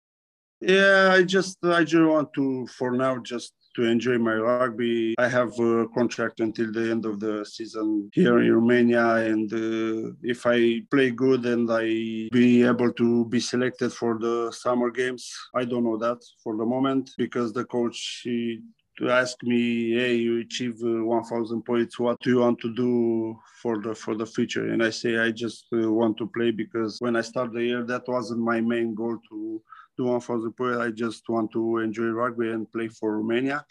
Yeah, 0.61 1.09
I 1.11 1.23
just 1.23 1.57
I 1.63 1.83
just 1.85 2.07
want 2.07 2.33
to 2.33 2.67
for 2.67 2.91
now 2.91 3.17
just 3.17 3.53
to 3.75 3.83
enjoy 3.83 4.17
my 4.17 4.35
rugby. 4.35 5.15
I 5.17 5.27
have 5.27 5.57
a 5.59 5.87
contract 5.89 6.39
until 6.39 6.71
the 6.71 6.91
end 6.91 7.05
of 7.05 7.19
the 7.19 7.45
season 7.45 8.09
here 8.13 8.39
in 8.39 8.53
Romania, 8.53 9.15
and 9.15 9.51
uh, 9.53 10.11
if 10.23 10.45
I 10.45 10.81
play 10.91 11.11
good 11.11 11.45
and 11.45 11.69
I 11.71 12.29
be 12.31 12.63
able 12.63 12.91
to 12.93 13.25
be 13.25 13.39
selected 13.39 13.91
for 13.93 14.17
the 14.19 14.51
summer 14.51 14.89
games, 14.91 15.31
I 15.55 15.65
don't 15.65 15.83
know 15.83 15.97
that 15.97 16.19
for 16.43 16.57
the 16.57 16.65
moment 16.65 17.11
because 17.17 17.53
the 17.53 17.65
coach 17.65 18.21
he, 18.23 18.61
to 18.97 19.09
ask 19.09 19.35
me, 19.43 19.91
"Hey, 19.93 20.15
you 20.15 20.41
achieve 20.41 20.77
uh, 20.83 21.03
1,000 21.03 21.63
points. 21.63 21.99
What 21.99 22.19
do 22.21 22.29
you 22.29 22.39
want 22.39 22.59
to 22.59 22.73
do 22.75 23.39
for 23.61 23.79
the 23.81 23.95
for 23.95 24.15
the 24.15 24.25
future?" 24.25 24.71
And 24.71 24.83
I 24.83 24.89
say, 24.89 25.17
"I 25.17 25.31
just 25.31 25.65
uh, 25.73 25.91
want 25.91 26.17
to 26.17 26.27
play 26.27 26.51
because 26.51 26.97
when 26.99 27.15
I 27.15 27.21
start 27.21 27.53
the 27.53 27.63
year, 27.63 27.83
that 27.85 28.07
wasn't 28.07 28.41
my 28.41 28.59
main 28.61 28.93
goal 28.93 29.17
to 29.29 29.61
do 29.99 30.05
1,000 30.05 30.53
points. 30.53 30.79
I 30.79 30.89
just 30.91 31.27
want 31.27 31.51
to 31.51 31.63
enjoy 31.79 32.09
rugby 32.21 32.49
and 32.55 32.71
play 32.71 32.87
for 32.87 33.17
Romania." 33.17 33.65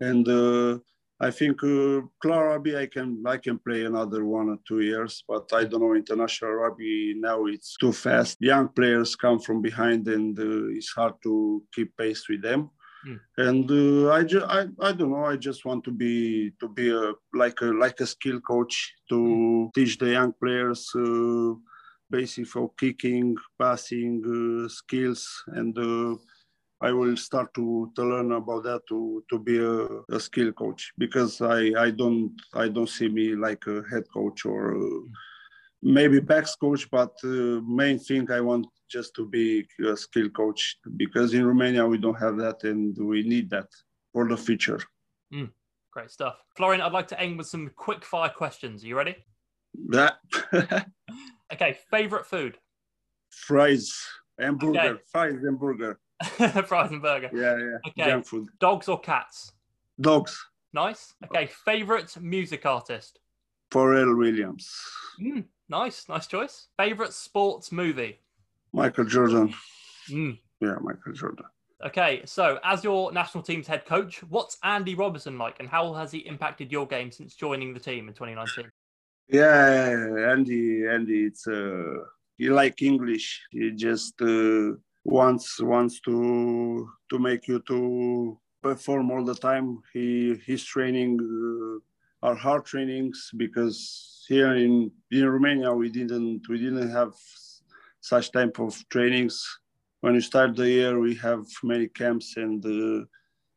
And 0.00 0.26
uh, 0.28 0.78
I 1.28 1.30
think 1.30 1.62
uh, 1.62 2.02
club 2.22 2.42
rugby, 2.50 2.76
I 2.76 2.86
can 2.86 3.08
I 3.34 3.36
can 3.36 3.56
play 3.66 3.84
another 3.84 4.24
one 4.24 4.48
or 4.54 4.58
two 4.68 4.80
years, 4.80 5.22
but 5.30 5.44
I 5.52 5.62
don't 5.64 5.82
know 5.82 5.94
international 5.94 6.54
rugby 6.62 7.14
now. 7.16 7.46
It's 7.46 7.76
too 7.82 7.92
fast. 7.92 8.34
Young 8.40 8.68
players 8.68 9.14
come 9.24 9.38
from 9.38 9.62
behind, 9.62 10.08
and 10.08 10.38
uh, 10.38 10.76
it's 10.76 10.92
hard 10.98 11.14
to 11.22 11.62
keep 11.74 11.96
pace 11.96 12.28
with 12.28 12.42
them. 12.42 12.70
Mm. 13.06 13.20
And 13.48 13.66
uh, 13.70 14.12
I, 14.18 14.22
ju- 14.24 14.48
I 14.58 14.60
I 14.88 14.90
don't 14.92 15.12
know. 15.14 15.26
I 15.34 15.36
just 15.36 15.64
want 15.64 15.84
to 15.84 15.92
be 15.92 16.52
to 16.60 16.68
be 16.68 16.90
a 16.90 17.12
like 17.42 17.60
a 17.60 17.70
like 17.84 17.98
a 18.00 18.06
skill 18.14 18.40
coach 18.40 18.74
to 19.10 19.14
mm. 19.14 19.74
teach 19.74 19.98
the 19.98 20.10
young 20.18 20.32
players 20.42 20.90
uh, 20.96 21.54
basic 22.12 22.46
for 22.46 22.70
kicking, 22.78 23.36
passing 23.58 24.14
uh, 24.22 24.68
skills, 24.68 25.22
and 25.58 25.76
uh, 25.78 26.14
I 26.82 26.90
will 26.92 27.16
start 27.16 27.54
to, 27.54 27.90
to 27.94 28.02
learn 28.02 28.32
about 28.32 28.64
that 28.64 28.82
to, 28.88 29.24
to 29.30 29.38
be 29.38 29.58
a, 29.58 30.16
a 30.16 30.20
skill 30.20 30.52
coach 30.52 30.92
because 30.98 31.40
I, 31.40 31.60
I 31.78 31.90
don't 31.90 32.32
I 32.54 32.68
don't 32.68 32.88
see 32.88 33.08
me 33.08 33.36
like 33.36 33.64
a 33.66 33.82
head 33.90 34.04
coach 34.12 34.44
or 34.44 34.76
uh, 34.76 35.00
maybe 35.80 36.18
backs 36.20 36.56
coach, 36.56 36.90
but 36.90 37.14
uh, 37.24 37.60
main 37.82 37.98
thing 37.98 38.30
I 38.30 38.40
want 38.40 38.66
just 38.90 39.14
to 39.16 39.26
be 39.26 39.66
a 39.92 39.96
skill 39.96 40.28
coach 40.30 40.76
because 40.96 41.34
in 41.34 41.46
Romania 41.46 41.86
we 41.86 41.98
don't 41.98 42.18
have 42.18 42.36
that 42.38 42.64
and 42.64 42.96
we 42.98 43.22
need 43.22 43.48
that 43.50 43.68
for 44.12 44.28
the 44.28 44.36
future. 44.36 44.80
Mm, 45.32 45.50
great 45.92 46.10
stuff. 46.10 46.36
Florian, 46.56 46.82
I'd 46.82 46.92
like 46.92 47.08
to 47.08 47.20
end 47.20 47.38
with 47.38 47.46
some 47.46 47.70
quick 47.76 48.04
fire 48.04 48.28
questions. 48.28 48.82
Are 48.82 48.88
you 48.88 48.96
ready? 48.96 49.16
That. 49.88 50.18
okay, 51.52 51.78
favorite 51.90 52.26
food? 52.26 52.58
Fries 53.30 53.92
and 54.38 54.58
burger. 54.58 54.78
Okay. 54.78 55.02
Fries 55.10 55.42
and 55.42 55.58
burger. 55.58 55.98
Fries 56.66 56.90
and 56.90 57.02
burger. 57.02 57.30
Yeah, 57.32 57.56
yeah. 57.58 57.78
Okay. 57.88 58.10
Junk 58.10 58.26
food. 58.26 58.48
Dogs 58.60 58.88
or 58.88 59.00
cats? 59.00 59.52
Dogs. 60.00 60.38
Nice. 60.72 61.14
Okay, 61.24 61.50
favorite 61.64 62.16
music 62.20 62.64
artist? 62.64 63.18
Pharrell 63.70 64.16
Williams. 64.16 64.70
Mm, 65.20 65.44
nice, 65.68 66.08
nice 66.08 66.26
choice. 66.26 66.68
Favorite 66.78 67.12
sports 67.12 67.72
movie? 67.72 68.20
Michael 68.72 69.04
Jordan. 69.04 69.54
Mm. 70.10 70.38
Yeah, 70.60 70.76
Michael 70.80 71.12
Jordan. 71.12 71.44
Okay, 71.84 72.22
so 72.24 72.58
as 72.62 72.84
your 72.84 73.12
national 73.12 73.42
team's 73.42 73.66
head 73.66 73.84
coach, 73.84 74.22
what's 74.24 74.56
Andy 74.62 74.94
Robertson 74.94 75.36
like, 75.36 75.58
and 75.58 75.68
how 75.68 75.92
has 75.94 76.12
he 76.12 76.18
impacted 76.18 76.70
your 76.70 76.86
game 76.86 77.10
since 77.10 77.34
joining 77.34 77.74
the 77.74 77.80
team 77.80 78.08
in 78.08 78.14
2019? 78.14 78.70
Yeah, 79.28 80.30
Andy, 80.30 80.86
Andy, 80.86 81.24
it's 81.26 81.46
uh, 81.46 82.04
he 82.36 82.50
like 82.50 82.82
English. 82.82 83.40
He 83.50 83.70
just 83.70 84.20
uh, 84.20 84.72
wants 85.04 85.60
wants 85.60 86.00
to 86.02 86.88
to 87.10 87.18
make 87.18 87.48
you 87.48 87.60
to 87.68 88.38
perform 88.62 89.10
all 89.10 89.24
the 89.24 89.34
time. 89.34 89.78
He 89.92 90.34
his 90.46 90.64
training 90.64 91.18
uh, 91.20 92.26
are 92.26 92.34
hard 92.36 92.66
trainings 92.66 93.30
because 93.36 94.24
here 94.28 94.54
in 94.54 94.90
in 95.10 95.26
Romania 95.28 95.72
we 95.72 95.88
didn't 95.88 96.42
we 96.48 96.58
didn't 96.58 96.90
have 96.90 97.12
such 98.00 98.32
type 98.32 98.58
of 98.58 98.76
trainings. 98.90 99.42
When 100.00 100.14
you 100.14 100.20
start 100.20 100.56
the 100.56 100.68
year, 100.68 100.98
we 100.98 101.14
have 101.16 101.44
many 101.62 101.86
camps, 101.88 102.36
and 102.36 102.64
uh, 102.66 103.06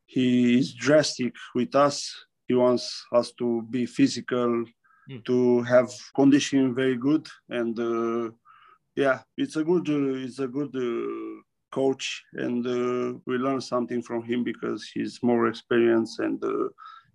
he 0.06 0.60
is 0.60 0.74
drastic 0.74 1.34
with 1.56 1.74
us. 1.76 2.14
He 2.48 2.54
wants 2.54 3.04
us 3.12 3.32
to 3.40 3.64
be 3.64 3.88
physical, 3.88 4.64
mm. 5.10 5.24
to 5.26 5.62
have 5.64 5.92
condition 6.16 6.76
very 6.76 6.98
good, 6.98 7.28
and 7.50 7.80
uh, 7.80 8.32
yeah, 8.96 9.20
it's 9.38 9.56
a 9.56 9.64
good 9.64 9.90
uh, 9.90 10.24
it's 10.26 10.40
a 10.40 10.48
good 10.48 10.76
uh, 10.76 11.42
coach, 11.72 12.24
and 12.34 12.66
uh, 12.66 13.20
we 13.26 13.38
learn 13.38 13.62
something 13.62 14.02
from 14.02 14.24
him 14.24 14.44
because 14.44 14.90
he's 14.94 15.22
more 15.22 15.48
experienced 15.48 16.20
and 16.20 16.44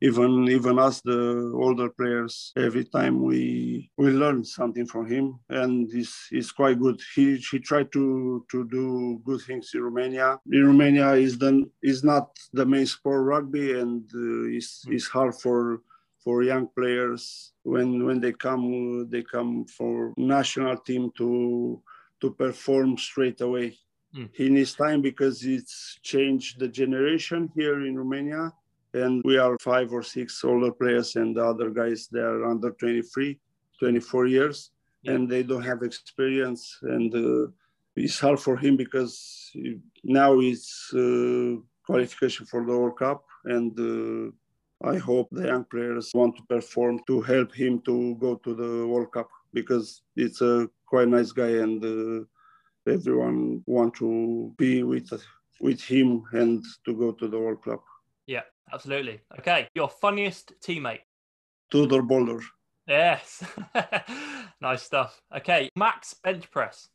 even 0.03 0.49
even 0.49 0.79
us 0.79 1.01
the 1.03 1.53
older 1.55 1.91
players 1.91 2.53
every 2.57 2.85
time 2.85 3.23
we 3.23 3.91
we 3.99 4.11
learn 4.11 4.45
something 4.45 4.87
from 4.87 5.07
him 5.07 5.39
and 5.51 5.91
he's, 5.93 6.15
he's 6.31 6.53
quite 6.53 6.81
good. 6.81 7.01
He 7.15 7.37
he 7.37 7.59
tried 7.59 7.93
to 7.93 8.45
to 8.51 8.65
do 8.69 9.21
good 9.25 9.43
things 9.43 9.71
in 9.75 9.83
romania. 9.83 10.39
In 10.51 10.67
romania 10.67 11.13
is 11.13 11.39
the 11.39 11.69
is 11.83 12.03
not 12.03 12.31
the 12.53 12.65
main 12.65 12.87
sport 12.87 13.25
rugby 13.25 13.79
and 13.79 14.03
uh, 14.15 14.57
it's, 14.57 14.85
it's 14.89 15.07
hard 15.07 15.35
for 15.35 15.83
for 16.23 16.43
young 16.43 16.69
players 16.77 17.53
when 17.63 18.05
when 18.05 18.21
they 18.21 18.33
come 18.33 19.09
they 19.11 19.23
come 19.23 19.65
for 19.65 20.13
national 20.17 20.77
team 20.79 21.11
to 21.17 21.83
to 22.21 22.31
perform 22.31 22.99
straight 22.99 23.41
away. 23.41 23.79
Mm. 24.15 24.29
He 24.33 24.49
needs 24.49 24.75
time 24.75 25.01
because 25.01 25.45
it's 25.45 25.99
changed 26.03 26.59
the 26.59 26.69
generation 26.69 27.51
here 27.55 27.87
in 27.87 27.97
Romania, 27.97 28.53
and 28.93 29.23
we 29.25 29.39
are 29.39 29.57
five 29.61 29.93
or 29.93 30.03
six 30.03 30.45
older 30.45 30.73
players, 30.73 31.17
and 31.17 31.37
the 31.37 31.45
other 31.45 31.71
guys 31.71 32.09
they 32.13 32.21
are 32.21 32.45
under 32.45 32.71
23, 32.73 33.39
24 33.79 34.27
years, 34.27 34.71
yeah. 35.03 35.13
and 35.13 35.31
they 35.31 35.43
don't 35.43 35.63
have 35.63 35.83
experience, 35.83 36.79
and 36.83 37.15
uh, 37.15 37.51
it's 37.97 38.19
hard 38.19 38.41
for 38.41 38.57
him 38.57 38.77
because 38.77 39.53
now 40.03 40.41
it's 40.41 40.93
uh, 40.93 41.57
qualification 41.87 42.47
for 42.47 42.67
the 42.67 42.77
World 42.77 42.99
Cup, 42.99 43.25
and 43.45 43.73
uh, 43.79 44.33
I 44.83 44.97
hope 44.97 45.29
the 45.31 45.47
young 45.47 45.65
players 45.65 46.11
want 46.15 46.37
to 46.37 46.43
perform 46.45 47.01
to 47.07 47.21
help 47.21 47.55
him 47.55 47.81
to 47.83 48.15
go 48.17 48.37
to 48.37 48.55
the 48.55 48.87
World 48.87 49.13
Cup 49.13 49.29
because 49.53 50.03
it's 50.17 50.41
a 50.41 50.69
quite 50.87 51.09
nice 51.09 51.33
guy 51.33 51.51
and 51.65 51.85
uh, 51.85 52.25
everyone 52.91 53.63
want 53.67 53.95
to 53.97 54.55
be 54.57 54.83
with 54.83 55.13
with 55.61 55.83
him 55.83 56.25
and 56.33 56.65
to 56.87 56.95
go 56.95 57.13
to 57.13 57.29
the 57.29 57.39
World 57.39 57.63
Cup. 57.63 57.85
Yeah, 58.27 58.45
absolutely. 58.73 59.21
Okay, 59.39 59.69
your 59.75 59.89
funniest 59.89 60.55
teammate? 60.63 61.01
Tudor 61.71 62.03
Boldor. 62.03 62.41
Yes, 62.89 63.45
nice 64.61 64.83
stuff. 64.83 65.21
Okay, 65.37 65.69
max 65.77 66.15
bench 66.15 66.51
press. 66.51 66.89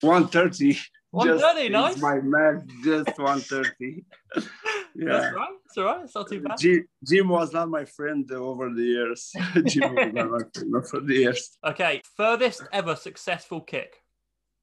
130. 0.00 0.78
130, 1.16 1.68
nice. 1.70 1.96
My 1.98 2.20
max, 2.20 2.66
just 2.84 3.18
130. 3.18 4.04
yeah. 4.36 5.06
That's 5.06 5.34
right. 5.34 5.48
It's 5.64 5.78
all 5.78 5.84
right. 5.84 6.04
It's 6.04 6.14
not 6.14 6.28
too 6.28 6.40
bad. 6.40 6.58
gym 6.58 7.28
was 7.28 7.54
not 7.54 7.70
my 7.70 7.86
friend 7.86 8.30
over 8.32 8.68
the 8.68 8.82
years. 8.82 9.32
gym 9.64 9.94
was 9.94 10.12
not 10.12 10.30
my 10.30 10.38
friend 10.54 10.76
over 10.76 11.00
the 11.00 11.14
years. 11.14 11.56
Okay. 11.64 12.02
Furthest 12.18 12.64
ever 12.70 12.94
successful 12.96 13.62
kick? 13.62 14.02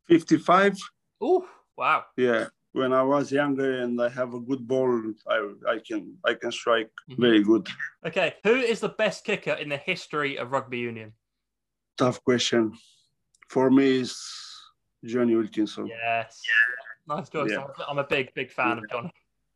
55. 0.08 0.78
Oh, 1.22 1.48
wow. 1.76 2.04
Yeah. 2.18 2.50
When 2.74 2.94
I 2.94 3.02
was 3.02 3.32
younger 3.32 3.82
and 3.82 4.00
I 4.00 4.10
have 4.10 4.36
a 4.36 4.40
good 4.40 4.68
ball, 4.68 5.02
I, 5.28 5.54
I 5.68 5.80
can 5.80 6.18
I 6.24 6.36
can 6.36 6.52
strike 6.52 6.92
mm-hmm. 7.10 7.22
very 7.22 7.44
good. 7.44 7.68
Okay. 8.06 8.36
Who 8.44 8.56
is 8.56 8.80
the 8.80 8.90
best 8.90 9.26
kicker 9.26 9.54
in 9.54 9.70
the 9.70 9.78
history 9.78 10.38
of 10.38 10.52
rugby 10.52 10.78
union? 10.78 11.14
Tough 11.98 12.24
question. 12.24 12.74
For 13.50 13.72
me, 13.72 14.02
is 14.02 14.43
Jonny 15.04 15.36
Wilkinson. 15.36 15.88
Yes. 15.88 16.42
Yeah. 16.46 17.16
Nice 17.16 17.30
choice. 17.30 17.52
Yeah. 17.52 17.68
I'm 17.88 18.00
a 18.00 18.04
big, 18.04 18.34
big 18.34 18.52
fan 18.52 18.78
yeah. 18.78 18.84
of 18.84 18.90
Jonny. 18.90 19.12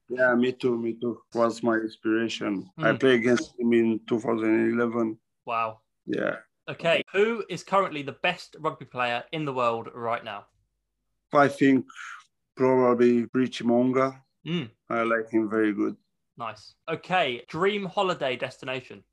Yeah, 0.09 0.35
me 0.35 0.51
too. 0.53 0.77
Me 0.77 0.93
too. 0.93 1.21
Was 1.33 1.63
my 1.63 1.75
inspiration. 1.75 2.69
Mm. 2.79 2.85
I 2.85 2.91
hmm. 2.91 2.97
played 2.97 3.19
against 3.21 3.59
him 3.59 3.73
in 3.73 3.99
2011. 4.07 5.17
Wow. 5.45 5.79
Yeah. 6.05 6.37
Okay. 6.69 7.03
Who 7.13 7.43
is 7.49 7.63
currently 7.63 8.01
the 8.01 8.17
best 8.23 8.55
rugby 8.59 8.85
player 8.85 9.23
in 9.31 9.45
the 9.45 9.53
world 9.53 9.89
right 9.93 10.23
now? 10.23 10.45
I 11.33 11.47
think 11.47 11.85
probably 12.55 13.25
Richie 13.33 13.63
Mo'unga. 13.63 14.21
Mm, 14.45 14.69
I 14.89 15.03
like 15.03 15.29
him 15.29 15.49
very 15.49 15.73
good. 15.73 15.95
nice. 16.37 16.75
Okay, 16.87 17.43
dream 17.49 17.85
holiday 17.85 18.35
destination. 18.35 19.03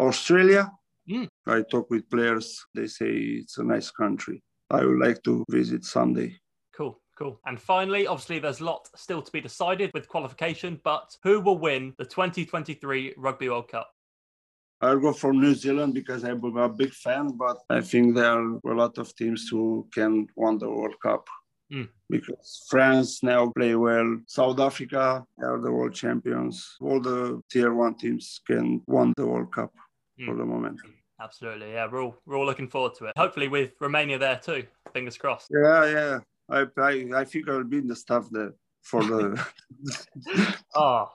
Australia. 0.00 0.70
Mm. 1.08 1.28
I 1.46 1.62
talk 1.70 1.88
with 1.90 2.10
players. 2.10 2.66
They 2.74 2.88
say 2.88 3.10
it's 3.42 3.58
a 3.58 3.64
nice 3.64 3.90
country. 3.90 4.42
I 4.70 4.84
would 4.84 4.98
like 4.98 5.22
to 5.24 5.44
visit 5.50 5.84
someday. 5.84 6.36
Cool, 6.76 7.00
cool. 7.16 7.40
And 7.46 7.60
finally, 7.60 8.06
obviously, 8.06 8.38
there's 8.38 8.60
a 8.60 8.64
lot 8.64 8.88
still 8.96 9.22
to 9.22 9.32
be 9.32 9.40
decided 9.40 9.90
with 9.94 10.08
qualification, 10.08 10.80
but 10.84 11.16
who 11.22 11.40
will 11.40 11.58
win 11.58 11.94
the 11.98 12.04
2023 12.04 13.14
Rugby 13.16 13.48
World 13.48 13.68
Cup? 13.68 13.90
I'll 14.80 14.98
go 14.98 15.12
for 15.12 15.32
New 15.32 15.54
Zealand 15.54 15.94
because 15.94 16.22
I'm 16.24 16.44
a 16.44 16.68
big 16.68 16.92
fan, 16.92 17.28
but 17.38 17.56
I 17.70 17.80
think 17.80 18.14
there 18.14 18.32
are 18.32 18.60
a 18.66 18.74
lot 18.74 18.98
of 18.98 19.14
teams 19.16 19.48
who 19.48 19.88
can 19.94 20.26
win 20.36 20.58
the 20.58 20.68
World 20.68 20.96
Cup. 21.02 21.26
Mm. 21.72 21.88
Because 22.08 22.64
France 22.68 23.22
now 23.22 23.50
play 23.56 23.74
well. 23.74 24.20
South 24.28 24.60
Africa 24.60 25.24
are 25.42 25.60
the 25.60 25.72
world 25.72 25.94
champions. 25.94 26.76
All 26.80 27.00
the 27.00 27.40
tier 27.50 27.72
one 27.74 27.96
teams 27.96 28.40
can 28.46 28.82
win 28.86 29.12
the 29.16 29.26
World 29.26 29.52
Cup 29.52 29.72
for 30.24 30.34
Mm. 30.34 30.38
the 30.38 30.44
moment. 30.44 30.80
Absolutely, 31.20 31.72
yeah. 31.72 31.86
We're 31.90 32.02
all 32.04 32.16
we're 32.26 32.36
all 32.36 32.46
looking 32.46 32.68
forward 32.68 32.94
to 32.98 33.06
it. 33.06 33.12
Hopefully, 33.16 33.48
with 33.48 33.72
Romania 33.80 34.18
there 34.18 34.36
too. 34.42 34.64
Fingers 34.92 35.16
crossed. 35.16 35.48
Yeah, 35.50 35.84
yeah. 35.86 36.18
I 36.50 36.66
I, 36.78 37.20
I 37.20 37.24
think 37.24 37.48
I'll 37.48 37.64
be 37.64 37.78
in 37.78 37.86
the 37.88 37.96
staff 37.96 38.28
there 38.30 38.52
for 38.82 39.02
the 39.02 39.46
Oh, 40.74 41.08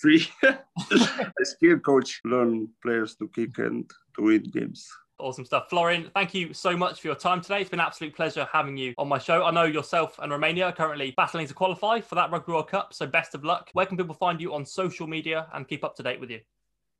free. 0.00 0.26
a 0.42 1.44
skill 1.44 1.78
coach 1.80 2.20
learn 2.24 2.68
players 2.82 3.16
to 3.16 3.28
kick 3.28 3.58
and 3.58 3.90
to 4.16 4.22
win 4.22 4.42
games. 4.52 4.86
awesome 5.18 5.44
stuff. 5.44 5.68
Florian, 5.68 6.10
thank 6.14 6.34
you 6.34 6.52
so 6.54 6.76
much 6.76 7.00
for 7.00 7.08
your 7.08 7.16
time 7.16 7.40
today. 7.40 7.60
It's 7.62 7.70
been 7.70 7.80
an 7.80 7.86
absolute 7.86 8.14
pleasure 8.14 8.46
having 8.52 8.76
you 8.76 8.94
on 8.96 9.08
my 9.08 9.18
show. 9.18 9.44
I 9.44 9.50
know 9.50 9.64
yourself 9.64 10.18
and 10.18 10.30
Romania 10.32 10.66
are 10.66 10.72
currently 10.72 11.12
battling 11.16 11.46
to 11.46 11.54
qualify 11.54 12.00
for 12.00 12.14
that 12.14 12.30
Rugby 12.30 12.52
World 12.52 12.68
Cup, 12.68 12.94
so 12.94 13.06
best 13.06 13.34
of 13.34 13.44
luck. 13.44 13.70
Where 13.72 13.86
can 13.86 13.96
people 13.96 14.14
find 14.14 14.40
you 14.40 14.54
on 14.54 14.64
social 14.64 15.06
media 15.06 15.46
and 15.52 15.66
keep 15.68 15.82
up 15.84 15.94
to 15.96 16.02
date 16.02 16.20
with 16.20 16.30
you? 16.30 16.40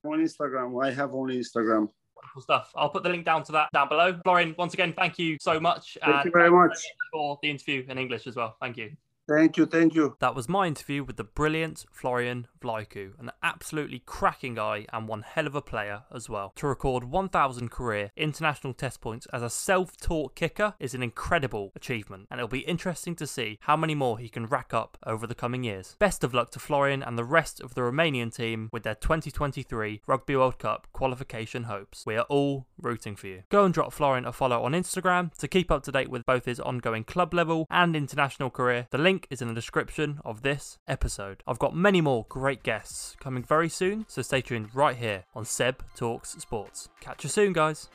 On 0.05 0.19
Instagram, 0.19 0.83
I 0.85 0.91
have 0.91 1.13
only 1.15 1.39
Instagram. 1.39 1.89
Wonderful 2.23 2.43
stuff. 2.43 2.73
I'll 2.75 2.91
put 2.91 3.03
the 3.03 3.09
link 3.09 3.25
down 3.25 3.45
to 3.45 3.53
that 3.53 3.69
down 3.73 3.89
below. 3.89 4.19
Florian, 4.23 4.55
once 4.59 4.75
again, 4.75 4.93
thank 4.97 5.19
you 5.19 5.39
so 5.41 5.59
much. 5.59 5.97
Thank 6.03 6.17
and 6.17 6.25
you 6.27 6.31
very 6.31 6.51
much. 6.51 6.77
for 7.13 7.39
the 7.43 7.51
interview 7.51 7.85
in 7.89 7.99
English 7.99 8.27
as 8.27 8.37
well. 8.37 8.57
Thank 8.61 8.77
you. 8.77 8.93
Thank 9.29 9.57
you, 9.57 9.67
thank 9.67 9.95
you. 9.95 10.17
That 10.19 10.35
was 10.35 10.49
my 10.49 10.67
interview 10.67 11.05
with 11.05 11.17
the 11.17 11.25
brilliant 11.25 11.87
Florian 11.93 12.49
Vlaicu, 12.61 13.19
an 13.19 13.31
absolutely 13.43 14.03
cracking 14.05 14.55
guy 14.55 14.87
and 14.93 15.09
one 15.09 15.23
hell 15.23 15.47
of 15.47 15.55
a 15.55 15.63
player 15.63 16.03
as 16.15 16.29
well. 16.29 16.53
To 16.57 16.67
record 16.67 17.05
1,000 17.05 17.71
career 17.71 18.11
international 18.17 18.75
test 18.75 19.01
points 19.01 19.27
as 19.33 19.43
a 19.43 19.51
self 19.51 19.97
taught 19.97 20.35
kicker 20.35 20.75
is 20.79 20.95
an 20.95 21.03
incredible 21.03 21.73
achievement, 21.75 22.27
and 22.31 22.39
it'll 22.39 22.49
be 22.49 22.61
interesting 22.61 23.15
to 23.17 23.27
see 23.27 23.59
how 23.63 23.77
many 23.77 23.95
more 23.95 24.19
he 24.19 24.29
can 24.29 24.47
rack 24.47 24.75
up 24.75 24.99
over 25.07 25.27
the 25.27 25.35
coming 25.35 25.65
years. 25.65 25.97
Best 25.99 26.25
of 26.25 26.35
luck 26.35 26.51
to 26.51 26.59
Florian 26.59 27.03
and 27.03 27.19
the 27.19 27.25
rest 27.25 27.61
of 27.61 27.75
the 27.75 27.81
Romanian 27.81 28.35
team 28.35 28.69
with 28.73 28.83
their 28.83 28.95
2023 28.95 30.03
Rugby 30.07 30.37
World 30.37 30.59
Cup 30.59 30.87
qualification 30.93 31.65
hopes. 31.65 32.05
We 32.07 32.17
are 32.17 32.27
all 32.29 32.67
rooting 32.79 33.17
for 33.17 33.27
you. 33.27 33.43
Go 33.49 33.65
and 33.65 33.75
drop 33.75 33.93
Florian 33.93 34.25
a 34.25 34.33
follow 34.33 34.63
on 34.63 34.73
Instagram 34.73 35.35
to 35.39 35.49
keep 35.49 35.71
up 35.71 35.83
to 35.85 35.93
date 35.93 36.11
with 36.11 36.27
both 36.27 36.45
his 36.45 36.61
ongoing 36.61 37.05
club 37.05 37.35
level 37.35 37.67
and 37.71 37.97
international 37.97 38.51
career. 38.51 38.87
The 38.91 38.99
link 38.99 39.27
is 39.31 39.43
in 39.43 39.49
the 39.49 39.55
description 39.55 40.21
of 40.25 40.43
this 40.43 40.79
episode. 40.87 41.43
I've 41.47 41.59
got 41.59 41.75
many 41.75 42.01
more 42.01 42.25
great 42.51 42.63
guests 42.65 43.15
coming 43.21 43.45
very 43.45 43.69
soon, 43.69 44.05
so 44.09 44.23
stay 44.23 44.41
tuned 44.41 44.75
right 44.75 44.97
here 44.97 45.23
on 45.37 45.45
Seb 45.45 45.85
Talks 45.95 46.31
Sports. 46.31 46.89
Catch 46.99 47.23
you 47.23 47.31
soon, 47.31 47.53
guys. 47.53 47.89